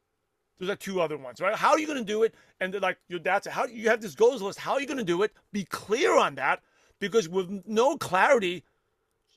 [0.60, 1.56] There's like two other ones, right?
[1.56, 2.36] How are you going to do it?
[2.60, 4.60] And like your dad said, how you have this goals list.
[4.60, 5.32] How are you going to do it?
[5.54, 6.62] Be clear on that
[7.00, 8.63] because with no clarity,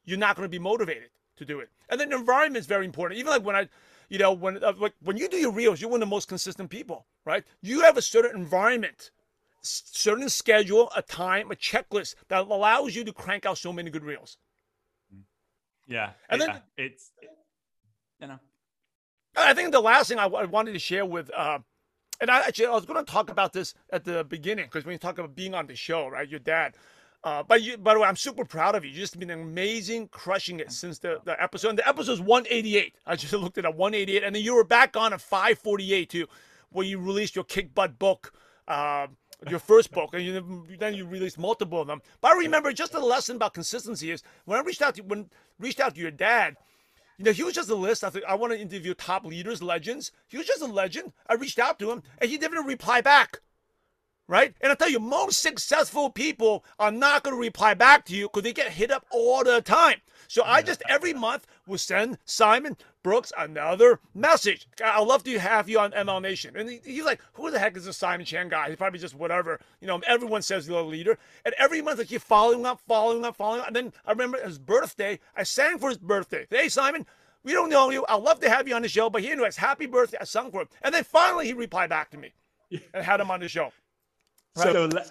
[0.04, 1.70] you're not going to be motivated to do it.
[1.88, 3.20] And then the environment is very important.
[3.20, 3.68] Even like when I,
[4.08, 6.28] you know, when uh, like when you do your reels, you're one of the most
[6.28, 7.44] consistent people, right?
[7.60, 9.12] You have a certain environment,
[9.62, 14.04] certain schedule, a time, a checklist that allows you to crank out so many good
[14.04, 14.38] reels.
[15.86, 16.46] Yeah, and yeah.
[16.46, 17.12] then it's
[18.20, 18.38] you know
[19.36, 21.58] I think the last thing I, w- I wanted to share with, uh,
[22.20, 24.92] and I actually I was going to talk about this at the beginning because when
[24.92, 26.74] you talk about being on the show, right, your dad.
[27.24, 28.90] Uh, but you, by the way, I'm super proud of you.
[28.90, 31.70] You've just been amazing, crushing it since the, the episode.
[31.70, 32.94] And the episode is 188.
[33.06, 36.26] I just looked at it 188, and then you were back on at 548 too,
[36.70, 38.32] where you released your kick butt book.
[38.66, 39.06] Uh,
[39.48, 42.00] your first book, and you, then you released multiple of them.
[42.20, 45.30] But I remember just a lesson about consistency is when I reached out to when
[45.58, 46.56] reached out to your dad,
[47.22, 48.02] you know, he was just a list.
[48.02, 50.10] I think I want to interview top leaders, legends.
[50.26, 51.12] He was just a legend.
[51.28, 53.38] I reached out to him, and he didn't reply back.
[54.26, 54.54] Right?
[54.60, 58.26] And I tell you, most successful people are not going to reply back to you
[58.26, 60.00] because they get hit up all the time.
[60.26, 64.68] So I just every month will send Simon Brooks another message.
[64.84, 66.56] I'd love to have you on MLM Nation.
[66.56, 68.68] And he, he's like, who the heck is this Simon Chan guy?
[68.68, 69.58] He's probably just whatever.
[69.80, 71.18] You know, everyone says he's a leader.
[71.44, 73.66] And every month I keep following up, following up, following up.
[73.68, 75.18] And then I remember his birthday.
[75.34, 76.46] I sang for his birthday.
[76.50, 77.06] Hey, Simon,
[77.42, 78.04] we don't know you.
[78.08, 79.10] I'd love to have you on the show.
[79.10, 80.18] But he anyways, happy birthday.
[80.20, 80.68] I sung for him.
[80.82, 82.32] And then finally he replied back to me
[82.94, 83.72] and had him on the show.
[84.56, 84.72] Right.
[84.72, 85.10] So let,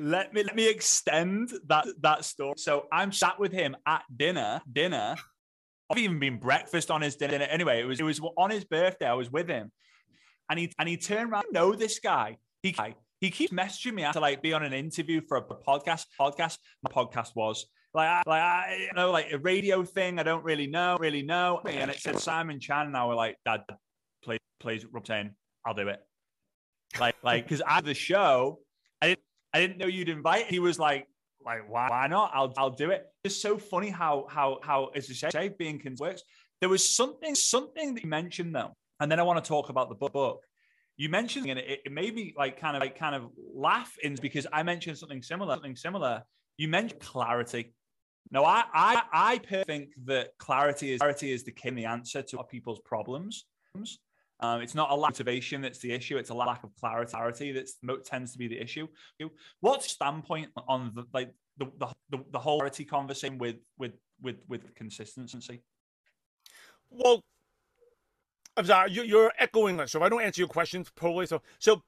[0.00, 2.54] let me let me extend that that story.
[2.56, 5.16] So I'm sat with him at dinner, dinner.
[5.90, 7.34] I've even been breakfast on his dinner.
[7.36, 9.06] Anyway, it was it was on his birthday.
[9.06, 9.72] I was with him,
[10.48, 11.44] and he and he turned around.
[11.48, 12.38] I know this guy.
[12.62, 12.76] He
[13.20, 16.06] he keeps messaging me to like be on an interview for a podcast.
[16.18, 16.58] Podcast.
[16.82, 20.18] My podcast was like I, like I you know like a radio thing.
[20.18, 21.60] I don't really know, really know.
[21.66, 23.62] And it said Simon Chan, and I were like, Dad,
[24.22, 25.32] please, please, Rob saying,
[25.66, 26.00] I'll do it.
[26.98, 28.60] Like like because I the show
[29.02, 29.20] I didn't
[29.52, 30.46] I didn't know you'd invite.
[30.46, 31.06] He was like,
[31.44, 32.30] like why, why not?
[32.34, 33.06] I'll I'll do it.
[33.24, 36.22] It's so funny how how how as you say being works.
[36.60, 39.88] There was something something that you mentioned though, and then I want to talk about
[39.88, 40.44] the book.
[40.96, 44.16] you mentioned and it, it made me like kind of like kind of laugh in
[44.20, 46.22] because I mentioned something similar, something similar.
[46.58, 47.74] You mentioned clarity.
[48.30, 52.44] No, I I I think that clarity is clarity is the key the answer to
[52.44, 53.46] people's problems.
[54.40, 57.52] Um, it's not a lack of motivation that's the issue; it's a lack of clarity
[57.52, 57.68] that
[58.04, 58.88] tends to be the issue.
[59.60, 61.66] What's standpoint on the like the
[62.10, 65.62] the, the whole clarity conversation with with with with consistency?
[66.90, 67.22] Well,
[68.56, 69.76] I'm sorry, you're echoing.
[69.86, 71.82] So if I don't answer your questions probably, so so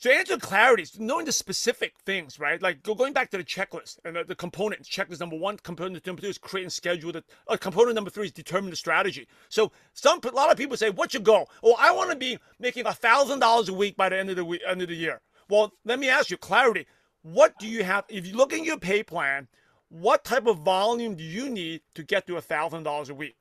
[0.00, 2.62] so answer clarity is knowing the specific things, right?
[2.62, 4.88] Like going back to the checklist and the, the components.
[4.88, 7.12] Checklist number one, component number two is create and schedule.
[7.12, 9.26] The uh, component number three is determine the strategy.
[9.48, 12.38] So some a lot of people say, "What's your goal?" Oh, I want to be
[12.58, 14.94] making a thousand dollars a week by the end of the week, end of the
[14.94, 15.20] year.
[15.48, 16.86] Well, let me ask you, clarity.
[17.22, 18.04] What do you have?
[18.08, 19.48] If you look in your pay plan,
[19.88, 23.38] what type of volume do you need to get to a thousand dollars a week?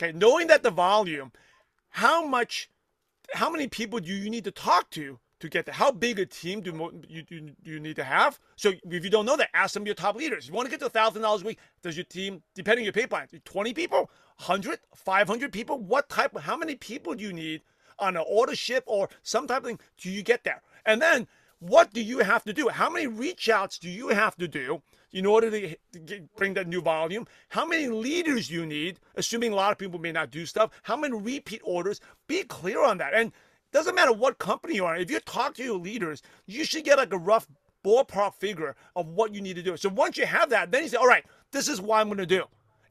[0.00, 1.32] Okay, knowing that the volume
[1.96, 2.68] how much,
[3.32, 5.74] how many people do you need to talk to to get there?
[5.74, 6.70] How big a team do
[7.08, 8.38] you, do you need to have?
[8.56, 10.48] So if you don't know that, ask some of your top leaders.
[10.48, 13.06] You want to get to $1,000 a week, does your team, depending on your pay
[13.06, 15.78] plan, 20 people, 100, 500 people?
[15.78, 17.62] What type, how many people do you need
[17.98, 20.62] on an order ship or some type of thing do you get there?
[20.84, 21.26] And then
[21.58, 22.68] what do you have to do?
[22.68, 26.68] How many reach outs do you have to do in order to, get, bring that
[26.68, 27.26] new volume?
[27.48, 30.70] How many leaders you need, assuming a lot of people may not do stuff?
[30.82, 32.00] How many repeat orders?
[32.26, 33.14] Be clear on that.
[33.14, 33.32] And
[33.76, 34.96] doesn't matter what company you are.
[34.96, 37.46] If you talk to your leaders, you should get like a rough
[37.84, 39.76] ballpark figure of what you need to do.
[39.76, 42.18] So once you have that, then you say, all right, this is what I'm going
[42.18, 42.44] to do.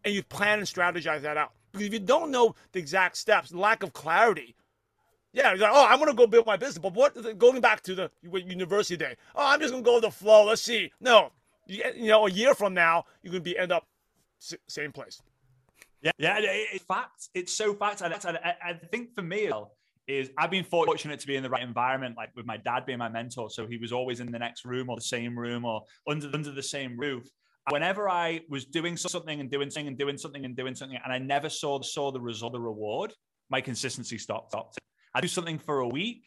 [0.04, 1.54] And you plan and strategize that out.
[1.72, 4.56] Because if you don't know the exact steps, lack of clarity,
[5.34, 6.78] yeah, like, oh, I'm gonna go build my business.
[6.78, 7.38] But what?
[7.38, 9.18] Going back to the university day.
[9.36, 10.46] Oh, I'm just gonna go with the flow.
[10.46, 10.94] Let's see.
[11.02, 11.32] No,
[11.68, 13.86] you, you know, a year from now, you're gonna be end up
[14.40, 15.22] same place.
[16.02, 17.28] Yeah, yeah, it's fact.
[17.34, 18.02] It's so fact.
[18.02, 19.52] And I think for me
[20.08, 23.00] is I've been fortunate to be in the right environment, like with my dad being
[23.00, 23.50] my mentor.
[23.50, 26.52] So he was always in the next room or the same room or under under
[26.52, 27.28] the same roof.
[27.72, 31.12] Whenever I was doing something and doing something and doing something and doing something, and
[31.12, 33.14] I never saw saw the result, the reward,
[33.50, 34.52] my consistency stopped.
[34.52, 34.78] stopped.
[35.16, 36.26] I do something for a week,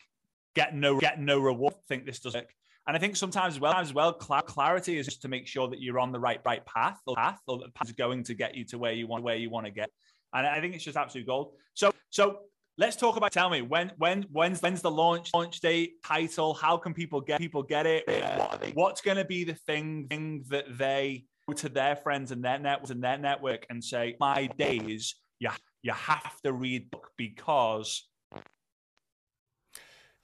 [0.57, 1.75] get no get no reward.
[1.88, 2.41] Think this doesn't.
[2.41, 2.55] Work.
[2.88, 5.81] And I think sometimes as well, as well, clarity is just to make sure that
[5.81, 8.57] you're on the right right path or path or the path is going to get
[8.57, 9.91] you to where you want where you want to get.
[10.33, 11.53] And I think it's just absolute gold.
[11.75, 12.41] So so
[12.79, 16.77] let's talk about tell me when when when's when's the launch launch date title how
[16.77, 20.64] can people get people get it uh, what's going to be the thing, thing that
[20.79, 25.17] they go to their friends and their networks and their network and say my days
[25.41, 25.51] you,
[25.83, 28.09] you have to read book because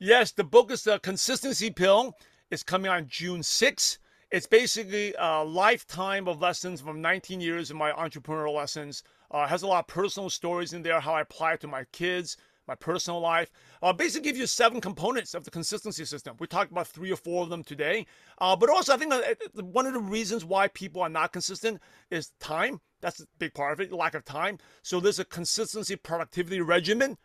[0.01, 2.15] Yes, the book is the Consistency Pill.
[2.51, 3.99] It's coming on June 6th.
[4.33, 9.05] It's basically a lifetime of lessons from 19 years of my entrepreneurial lessons.
[9.35, 11.83] Uh, has a lot of personal stories in there, how I apply it to my
[11.91, 12.37] kids,
[12.69, 13.51] my personal life.
[13.83, 16.37] Uh, basically, give you seven components of the consistency system.
[16.39, 18.07] We talked about three or four of them today.
[18.39, 19.13] Uh, but also, I think
[19.55, 21.81] one of the reasons why people are not consistent
[22.13, 22.81] is time.
[23.01, 24.59] That's a big part of it, lack of time.
[24.83, 27.19] So there's a consistency productivity regimen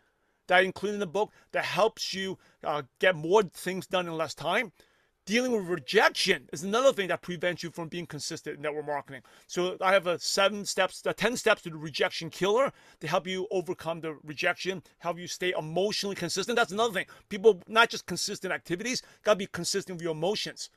[0.48, 4.16] that I include in the book that helps you uh, get more things done in
[4.16, 4.72] less time.
[5.30, 9.22] Dealing with rejection is another thing that prevents you from being consistent in network marketing.
[9.46, 13.28] So I have a seven steps, a 10 steps to the rejection killer to help
[13.28, 16.56] you overcome the rejection, help you stay emotionally consistent.
[16.56, 17.06] That's another thing.
[17.28, 20.68] People, not just consistent activities, gotta be consistent with your emotions.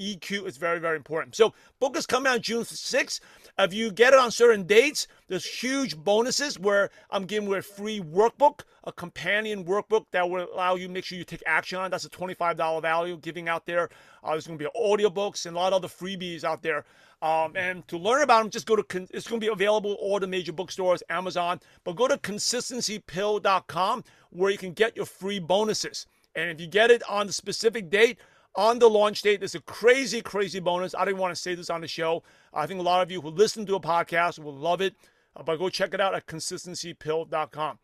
[0.00, 1.34] EQ is very, very important.
[1.34, 3.20] So book is coming out June 6th.
[3.58, 7.62] If you get it on certain dates, there's huge bonuses where I'm giving you a
[7.62, 11.90] free workbook, a companion workbook that will allow you make sure you take action on.
[11.90, 13.88] That's a $25 value giving out there.
[14.22, 16.84] Uh, there's going to be audiobooks and a lot of other freebies out there.
[17.20, 20.20] Um, and to learn about them, just go to, it's going to be available all
[20.20, 26.06] the major bookstores, Amazon, but go to consistencypill.com where you can get your free bonuses.
[26.36, 28.18] And if you get it on the specific date,
[28.58, 29.40] on the launch date.
[29.40, 30.92] There's a crazy, crazy bonus.
[30.92, 32.24] I didn't want to say this on the show.
[32.52, 34.94] I think a lot of you who listen to a podcast will love it.
[35.36, 37.78] Uh, but go check it out at consistencypill.com.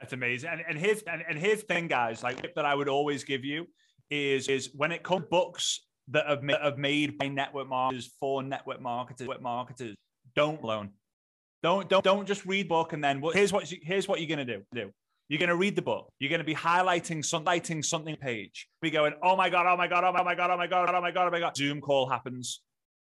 [0.00, 0.50] That's amazing.
[0.50, 2.24] And, and here's and, and here's thing, guys.
[2.24, 3.68] Like that, I would always give you
[4.10, 8.42] is is when it comes books that have made, have made by network marketers for
[8.42, 9.94] network marketers, network marketers.
[10.34, 10.90] Don't loan.
[11.62, 14.44] Don't don't don't just read book and then well, here's what here's what you're gonna
[14.44, 14.62] do.
[14.74, 14.90] Do
[15.28, 16.12] you're going to read the book.
[16.18, 18.68] You're going to be highlighting, something, something page.
[18.82, 21.00] Be going, oh my god, oh my god, oh my god, oh my god, oh
[21.00, 21.56] my god, oh my god.
[21.56, 22.60] Zoom call happens,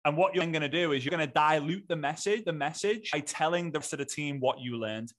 [0.05, 3.11] and what you're going to do is you're going to dilute the message, the message
[3.11, 5.11] by telling the rest of the team what you learned.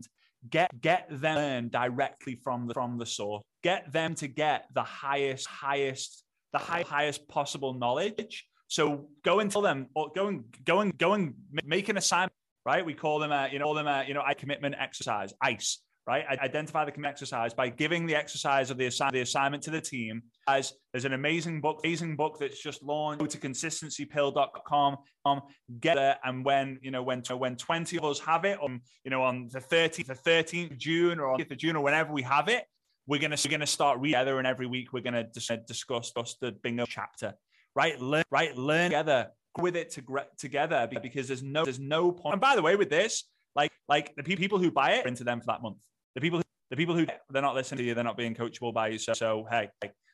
[0.48, 3.42] Get get them learn directly from the from the source.
[3.64, 8.46] Get them to get the highest, highest, the high, highest possible knowledge.
[8.68, 11.34] So go and tell them, or go and go and go and
[11.66, 12.34] make an assignment.
[12.64, 12.86] Right?
[12.86, 16.26] We call them a, you know, them a, you know, I commitment exercise, ICE right?
[16.28, 20.22] Identify the exercise by giving the exercise of the, assi- the assignment to the team.
[20.48, 23.20] As there's an amazing book, amazing book that's just launched.
[23.20, 25.42] Go to consistencypill.com, um,
[25.80, 29.12] get it, and when you know when when 20 of us have it, on you
[29.12, 32.22] know on the 13th, the 13th of June or 5th of June or whenever we
[32.22, 32.66] have it,
[33.08, 36.86] we're gonna we're gonna start together, and every week we're gonna discuss, discuss the bingo
[36.86, 37.34] chapter,
[37.76, 38.00] right?
[38.00, 40.04] Learn, right, learn together with it to,
[40.38, 42.34] together because there's no there's no point.
[42.34, 43.24] And by the way, with this,
[43.56, 45.78] like like the people who buy it into them for that month.
[46.16, 48.74] The people who the people who they're not listening to you, they're not being coachable
[48.74, 48.98] by you.
[48.98, 49.70] So, so hey,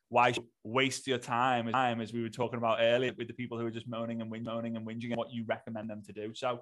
[0.09, 0.33] why
[0.65, 3.71] waste your time time as we were talking about earlier with the people who are
[3.71, 6.33] just moaning and moaning and whinging and what you recommend them to do.
[6.35, 6.59] So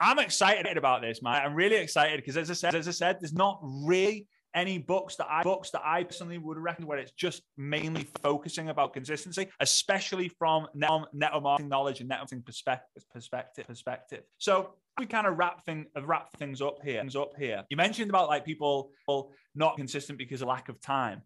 [0.00, 1.42] I'm excited about this, man.
[1.44, 5.16] I'm really excited because as I said, as I said, there's not really any books
[5.16, 9.48] that I books that I personally would recommend where it's just mainly focusing about consistency,
[9.60, 14.22] especially from net, network marketing knowledge and networking perspective perspective perspective.
[14.38, 17.00] So we kind of wrap thing wrap things up here.
[17.00, 17.64] Things up here.
[17.70, 18.90] You mentioned about like people
[19.54, 21.22] not consistent because of lack of time.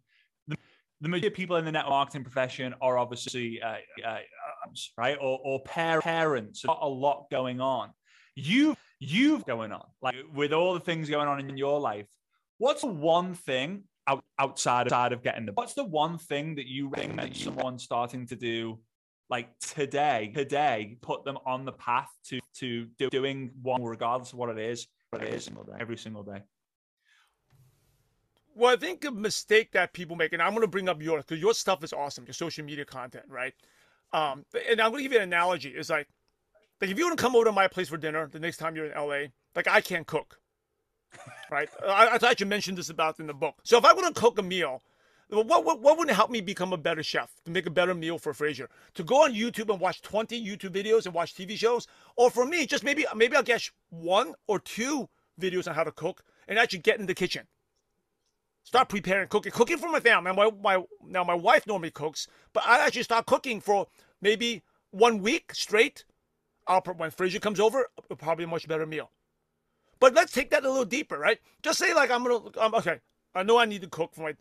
[0.48, 0.56] The,
[1.00, 4.18] the majority of people in the network marketing profession are obviously uh, uh,
[4.96, 6.62] right or, or parents.
[6.64, 7.90] Got a lot going on.
[8.34, 12.06] You you've going on like with all the things going on in your life
[12.62, 15.52] What's the one thing out, outside outside of getting the?
[15.52, 18.78] What's the one thing that you that someone's starting to do,
[19.28, 24.38] like today, today, put them on the path to to do, doing one, regardless of
[24.38, 26.42] what it is, what it is every single day.
[28.54, 31.24] Well, I think a mistake that people make, and I'm going to bring up yours
[31.26, 33.54] because your stuff is awesome, your social media content, right?
[34.12, 35.70] Um, and I'm going to give you an analogy.
[35.70, 36.06] It's like,
[36.82, 38.76] like if you want to come over to my place for dinner the next time
[38.76, 40.38] you're in LA, like I can't cook
[41.50, 41.68] right?
[41.86, 43.56] I, I thought you mentioned this about in the book.
[43.64, 44.82] So if I want to cook a meal,
[45.32, 48.18] what, what, what would help me become a better chef to make a better meal
[48.18, 48.68] for Fraser?
[48.94, 51.86] To go on YouTube and watch 20 YouTube videos and watch TV shows?
[52.16, 55.08] Or for me, just maybe maybe I'll get one or two
[55.40, 57.46] videos on how to cook and actually get in the kitchen.
[58.64, 60.32] Start preparing cooking, cooking for my family.
[60.32, 63.86] My, my, now my wife normally cooks, but I actually start cooking for
[64.20, 66.04] maybe one week straight.
[66.66, 69.10] I'll, when Fraser comes over, probably a much better meal.
[69.98, 71.40] But let's take that a little deeper, right?
[71.62, 73.00] Just say like I'm gonna, um, okay,
[73.34, 74.34] I know I need to cook for my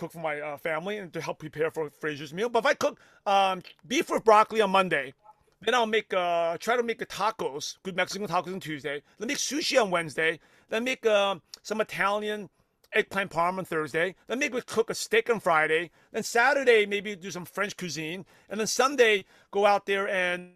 [0.00, 2.48] cook for my uh, family and to help prepare for Fraser's meal.
[2.48, 5.14] But if I cook um, beef with broccoli on Monday,
[5.62, 9.02] then I'll make uh, try to make the tacos, good Mexican tacos on Tuesday.
[9.18, 10.40] Then make sushi on Wednesday.
[10.68, 12.48] Then make uh, some Italian
[12.92, 14.16] eggplant parm on Thursday.
[14.26, 15.90] Then maybe cook a steak on Friday.
[16.12, 20.52] Then Saturday maybe do some French cuisine, and then Sunday go out there and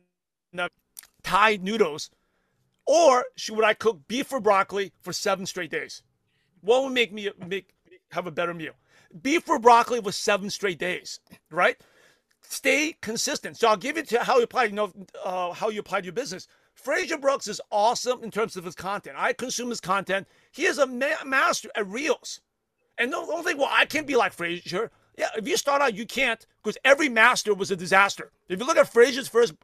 [0.59, 0.69] uh,
[1.23, 2.11] Thai noodles
[2.87, 6.03] or would I cook beef or broccoli for seven straight days?
[6.61, 7.71] What would make me make
[8.11, 8.73] have a better meal?
[9.21, 11.77] Beef or broccoli was seven straight days, right?
[12.43, 13.57] Stay consistent.
[13.57, 14.93] So I'll give it to how you apply, you know,
[15.25, 16.47] uh, how you apply to your business.
[16.75, 19.17] Fraser Brooks is awesome in terms of his content.
[19.19, 20.27] I consume his content.
[20.53, 22.41] He is a ma- master at reels.
[22.99, 24.91] And don't, don't think, well, I can't be like Fraser.
[25.17, 28.33] Yeah, if you start out, you can't because every master was a disaster.
[28.49, 29.55] If you look at Fraser's first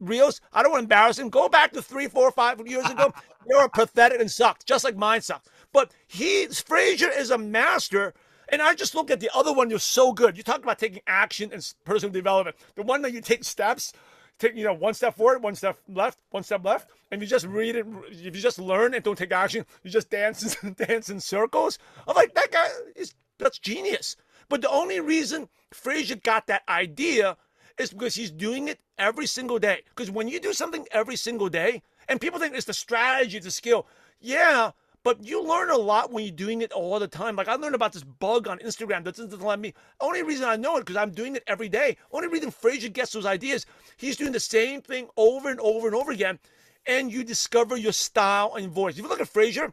[0.00, 0.40] reels.
[0.52, 1.28] I don't want to embarrass him.
[1.28, 3.12] Go back to three, four, five years ago.
[3.48, 5.48] they were pathetic and sucked, just like mine sucked.
[5.72, 8.14] But he, Fraser, is a master.
[8.50, 9.70] And I just look at the other one.
[9.70, 10.36] You're so good.
[10.36, 12.56] You talk about taking action and personal development.
[12.74, 13.92] The one that you take steps,
[14.38, 17.46] take you know one step forward, one step left, one step left, and you just
[17.46, 17.86] read it.
[18.10, 21.78] If you just learn and don't take action, you just dance and dance in circles.
[22.06, 24.16] I'm like that guy is that's genius.
[24.48, 27.36] But the only reason Fraser got that idea
[27.78, 29.82] is because he's doing it every single day.
[29.88, 33.50] Because when you do something every single day, and people think it's the strategy, the
[33.50, 33.86] skill,
[34.20, 37.36] yeah, but you learn a lot when you're doing it all the time.
[37.36, 39.74] Like I learned about this bug on Instagram that doesn't let me.
[40.00, 41.96] Only reason I know it because I'm doing it every day.
[42.12, 45.96] Only reason Fraser gets those ideas, he's doing the same thing over and over and
[45.96, 46.38] over again,
[46.86, 48.96] and you discover your style and voice.
[48.96, 49.72] If you look at Fraser,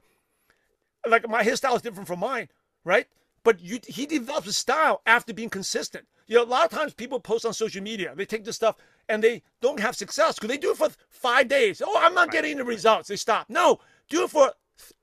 [1.08, 2.50] like my his style is different from mine,
[2.84, 3.08] right?
[3.44, 6.06] But you, he develops a style after being consistent.
[6.28, 8.76] You know, a lot of times people post on social media, they take this stuff
[9.08, 11.82] and they don't have success because they do it for five days.
[11.86, 13.08] Oh, I'm not getting the results.
[13.08, 13.50] They stop.
[13.50, 14.52] No, do it for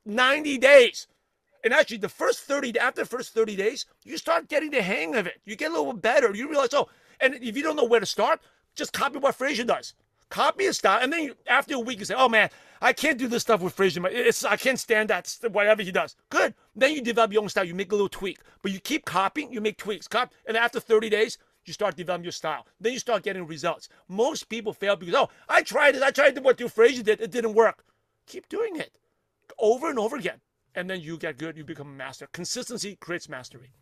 [0.05, 1.07] 90 days.
[1.65, 5.15] And actually, the first 30, after the first 30 days, you start getting the hang
[5.15, 5.41] of it.
[5.47, 6.35] You get a little better.
[6.35, 6.89] You realize, oh,
[7.21, 8.41] and if you don't know where to start,
[8.75, 9.95] just copy what Fraser does.
[10.29, 11.01] Copy his style.
[11.03, 12.51] And then you, after a week, you say, oh man,
[12.83, 14.07] I can't do this stuff with Fraser.
[14.09, 16.17] It's, I can't stand that, whatever he does.
[16.29, 16.55] Good.
[16.77, 17.65] Then you develop your own style.
[17.65, 18.41] You make a little tweak.
[18.61, 20.07] But you keep copying, you make tweaks.
[20.07, 22.67] Cop, and after 30 days, you start developing your style.
[22.79, 23.89] Then you start getting results.
[24.09, 26.03] Most people fail because, oh, I tried it.
[26.03, 27.23] I tried what do Fraser did.
[27.23, 27.85] It didn't work.
[28.27, 28.99] Keep doing it
[29.59, 30.41] over and over again.
[30.75, 31.57] And then you get good.
[31.57, 32.29] You become a master.
[32.33, 33.73] Consistency creates mastery.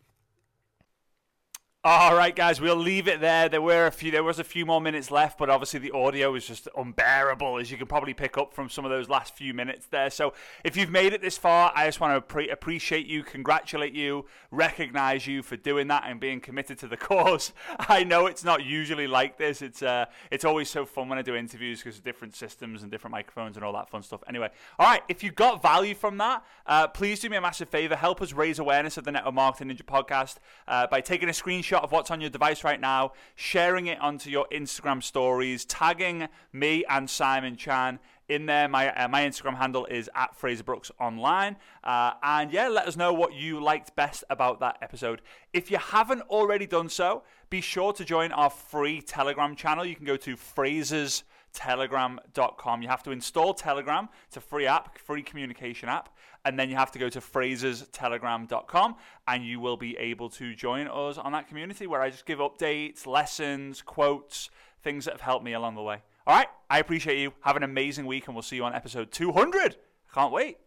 [1.84, 3.48] All right, guys, we'll leave it there.
[3.48, 6.30] There were a few, there was a few more minutes left, but obviously the audio
[6.30, 9.52] was just unbearable, as you can probably pick up from some of those last few
[9.52, 10.08] minutes there.
[10.08, 13.94] So, if you've made it this far, I just want to pre- appreciate you, congratulate
[13.94, 17.52] you, recognize you for doing that and being committed to the cause.
[17.80, 19.60] I know it's not usually like this.
[19.60, 22.92] It's uh, it's always so fun when I do interviews because of different systems and
[22.92, 24.22] different microphones and all that fun stuff.
[24.28, 27.68] Anyway, all right, if you got value from that, uh, please do me a massive
[27.68, 30.36] favor, help us raise awareness of the Network Marketing Ninja podcast
[30.68, 34.00] uh, by taking a screenshot screenshot of what's on your device right now, sharing it
[34.00, 37.98] onto your Instagram stories, tagging me and Simon Chan
[38.28, 38.68] in there.
[38.68, 42.96] My uh, my Instagram handle is at Fraser Brooks Online, uh, and yeah, let us
[42.96, 45.22] know what you liked best about that episode.
[45.52, 49.84] If you haven't already done so, be sure to join our free Telegram channel.
[49.84, 52.82] You can go to Fraser's telegram.com.
[52.82, 54.08] You have to install Telegram.
[54.28, 56.08] It's a free app, free communication app
[56.44, 58.96] and then you have to go to fraserstelegram.com
[59.28, 62.38] and you will be able to join us on that community where I just give
[62.38, 64.50] updates, lessons, quotes,
[64.82, 66.02] things that have helped me along the way.
[66.26, 67.32] All right, I appreciate you.
[67.42, 69.76] Have an amazing week and we'll see you on episode 200.
[70.14, 70.58] Can't wait.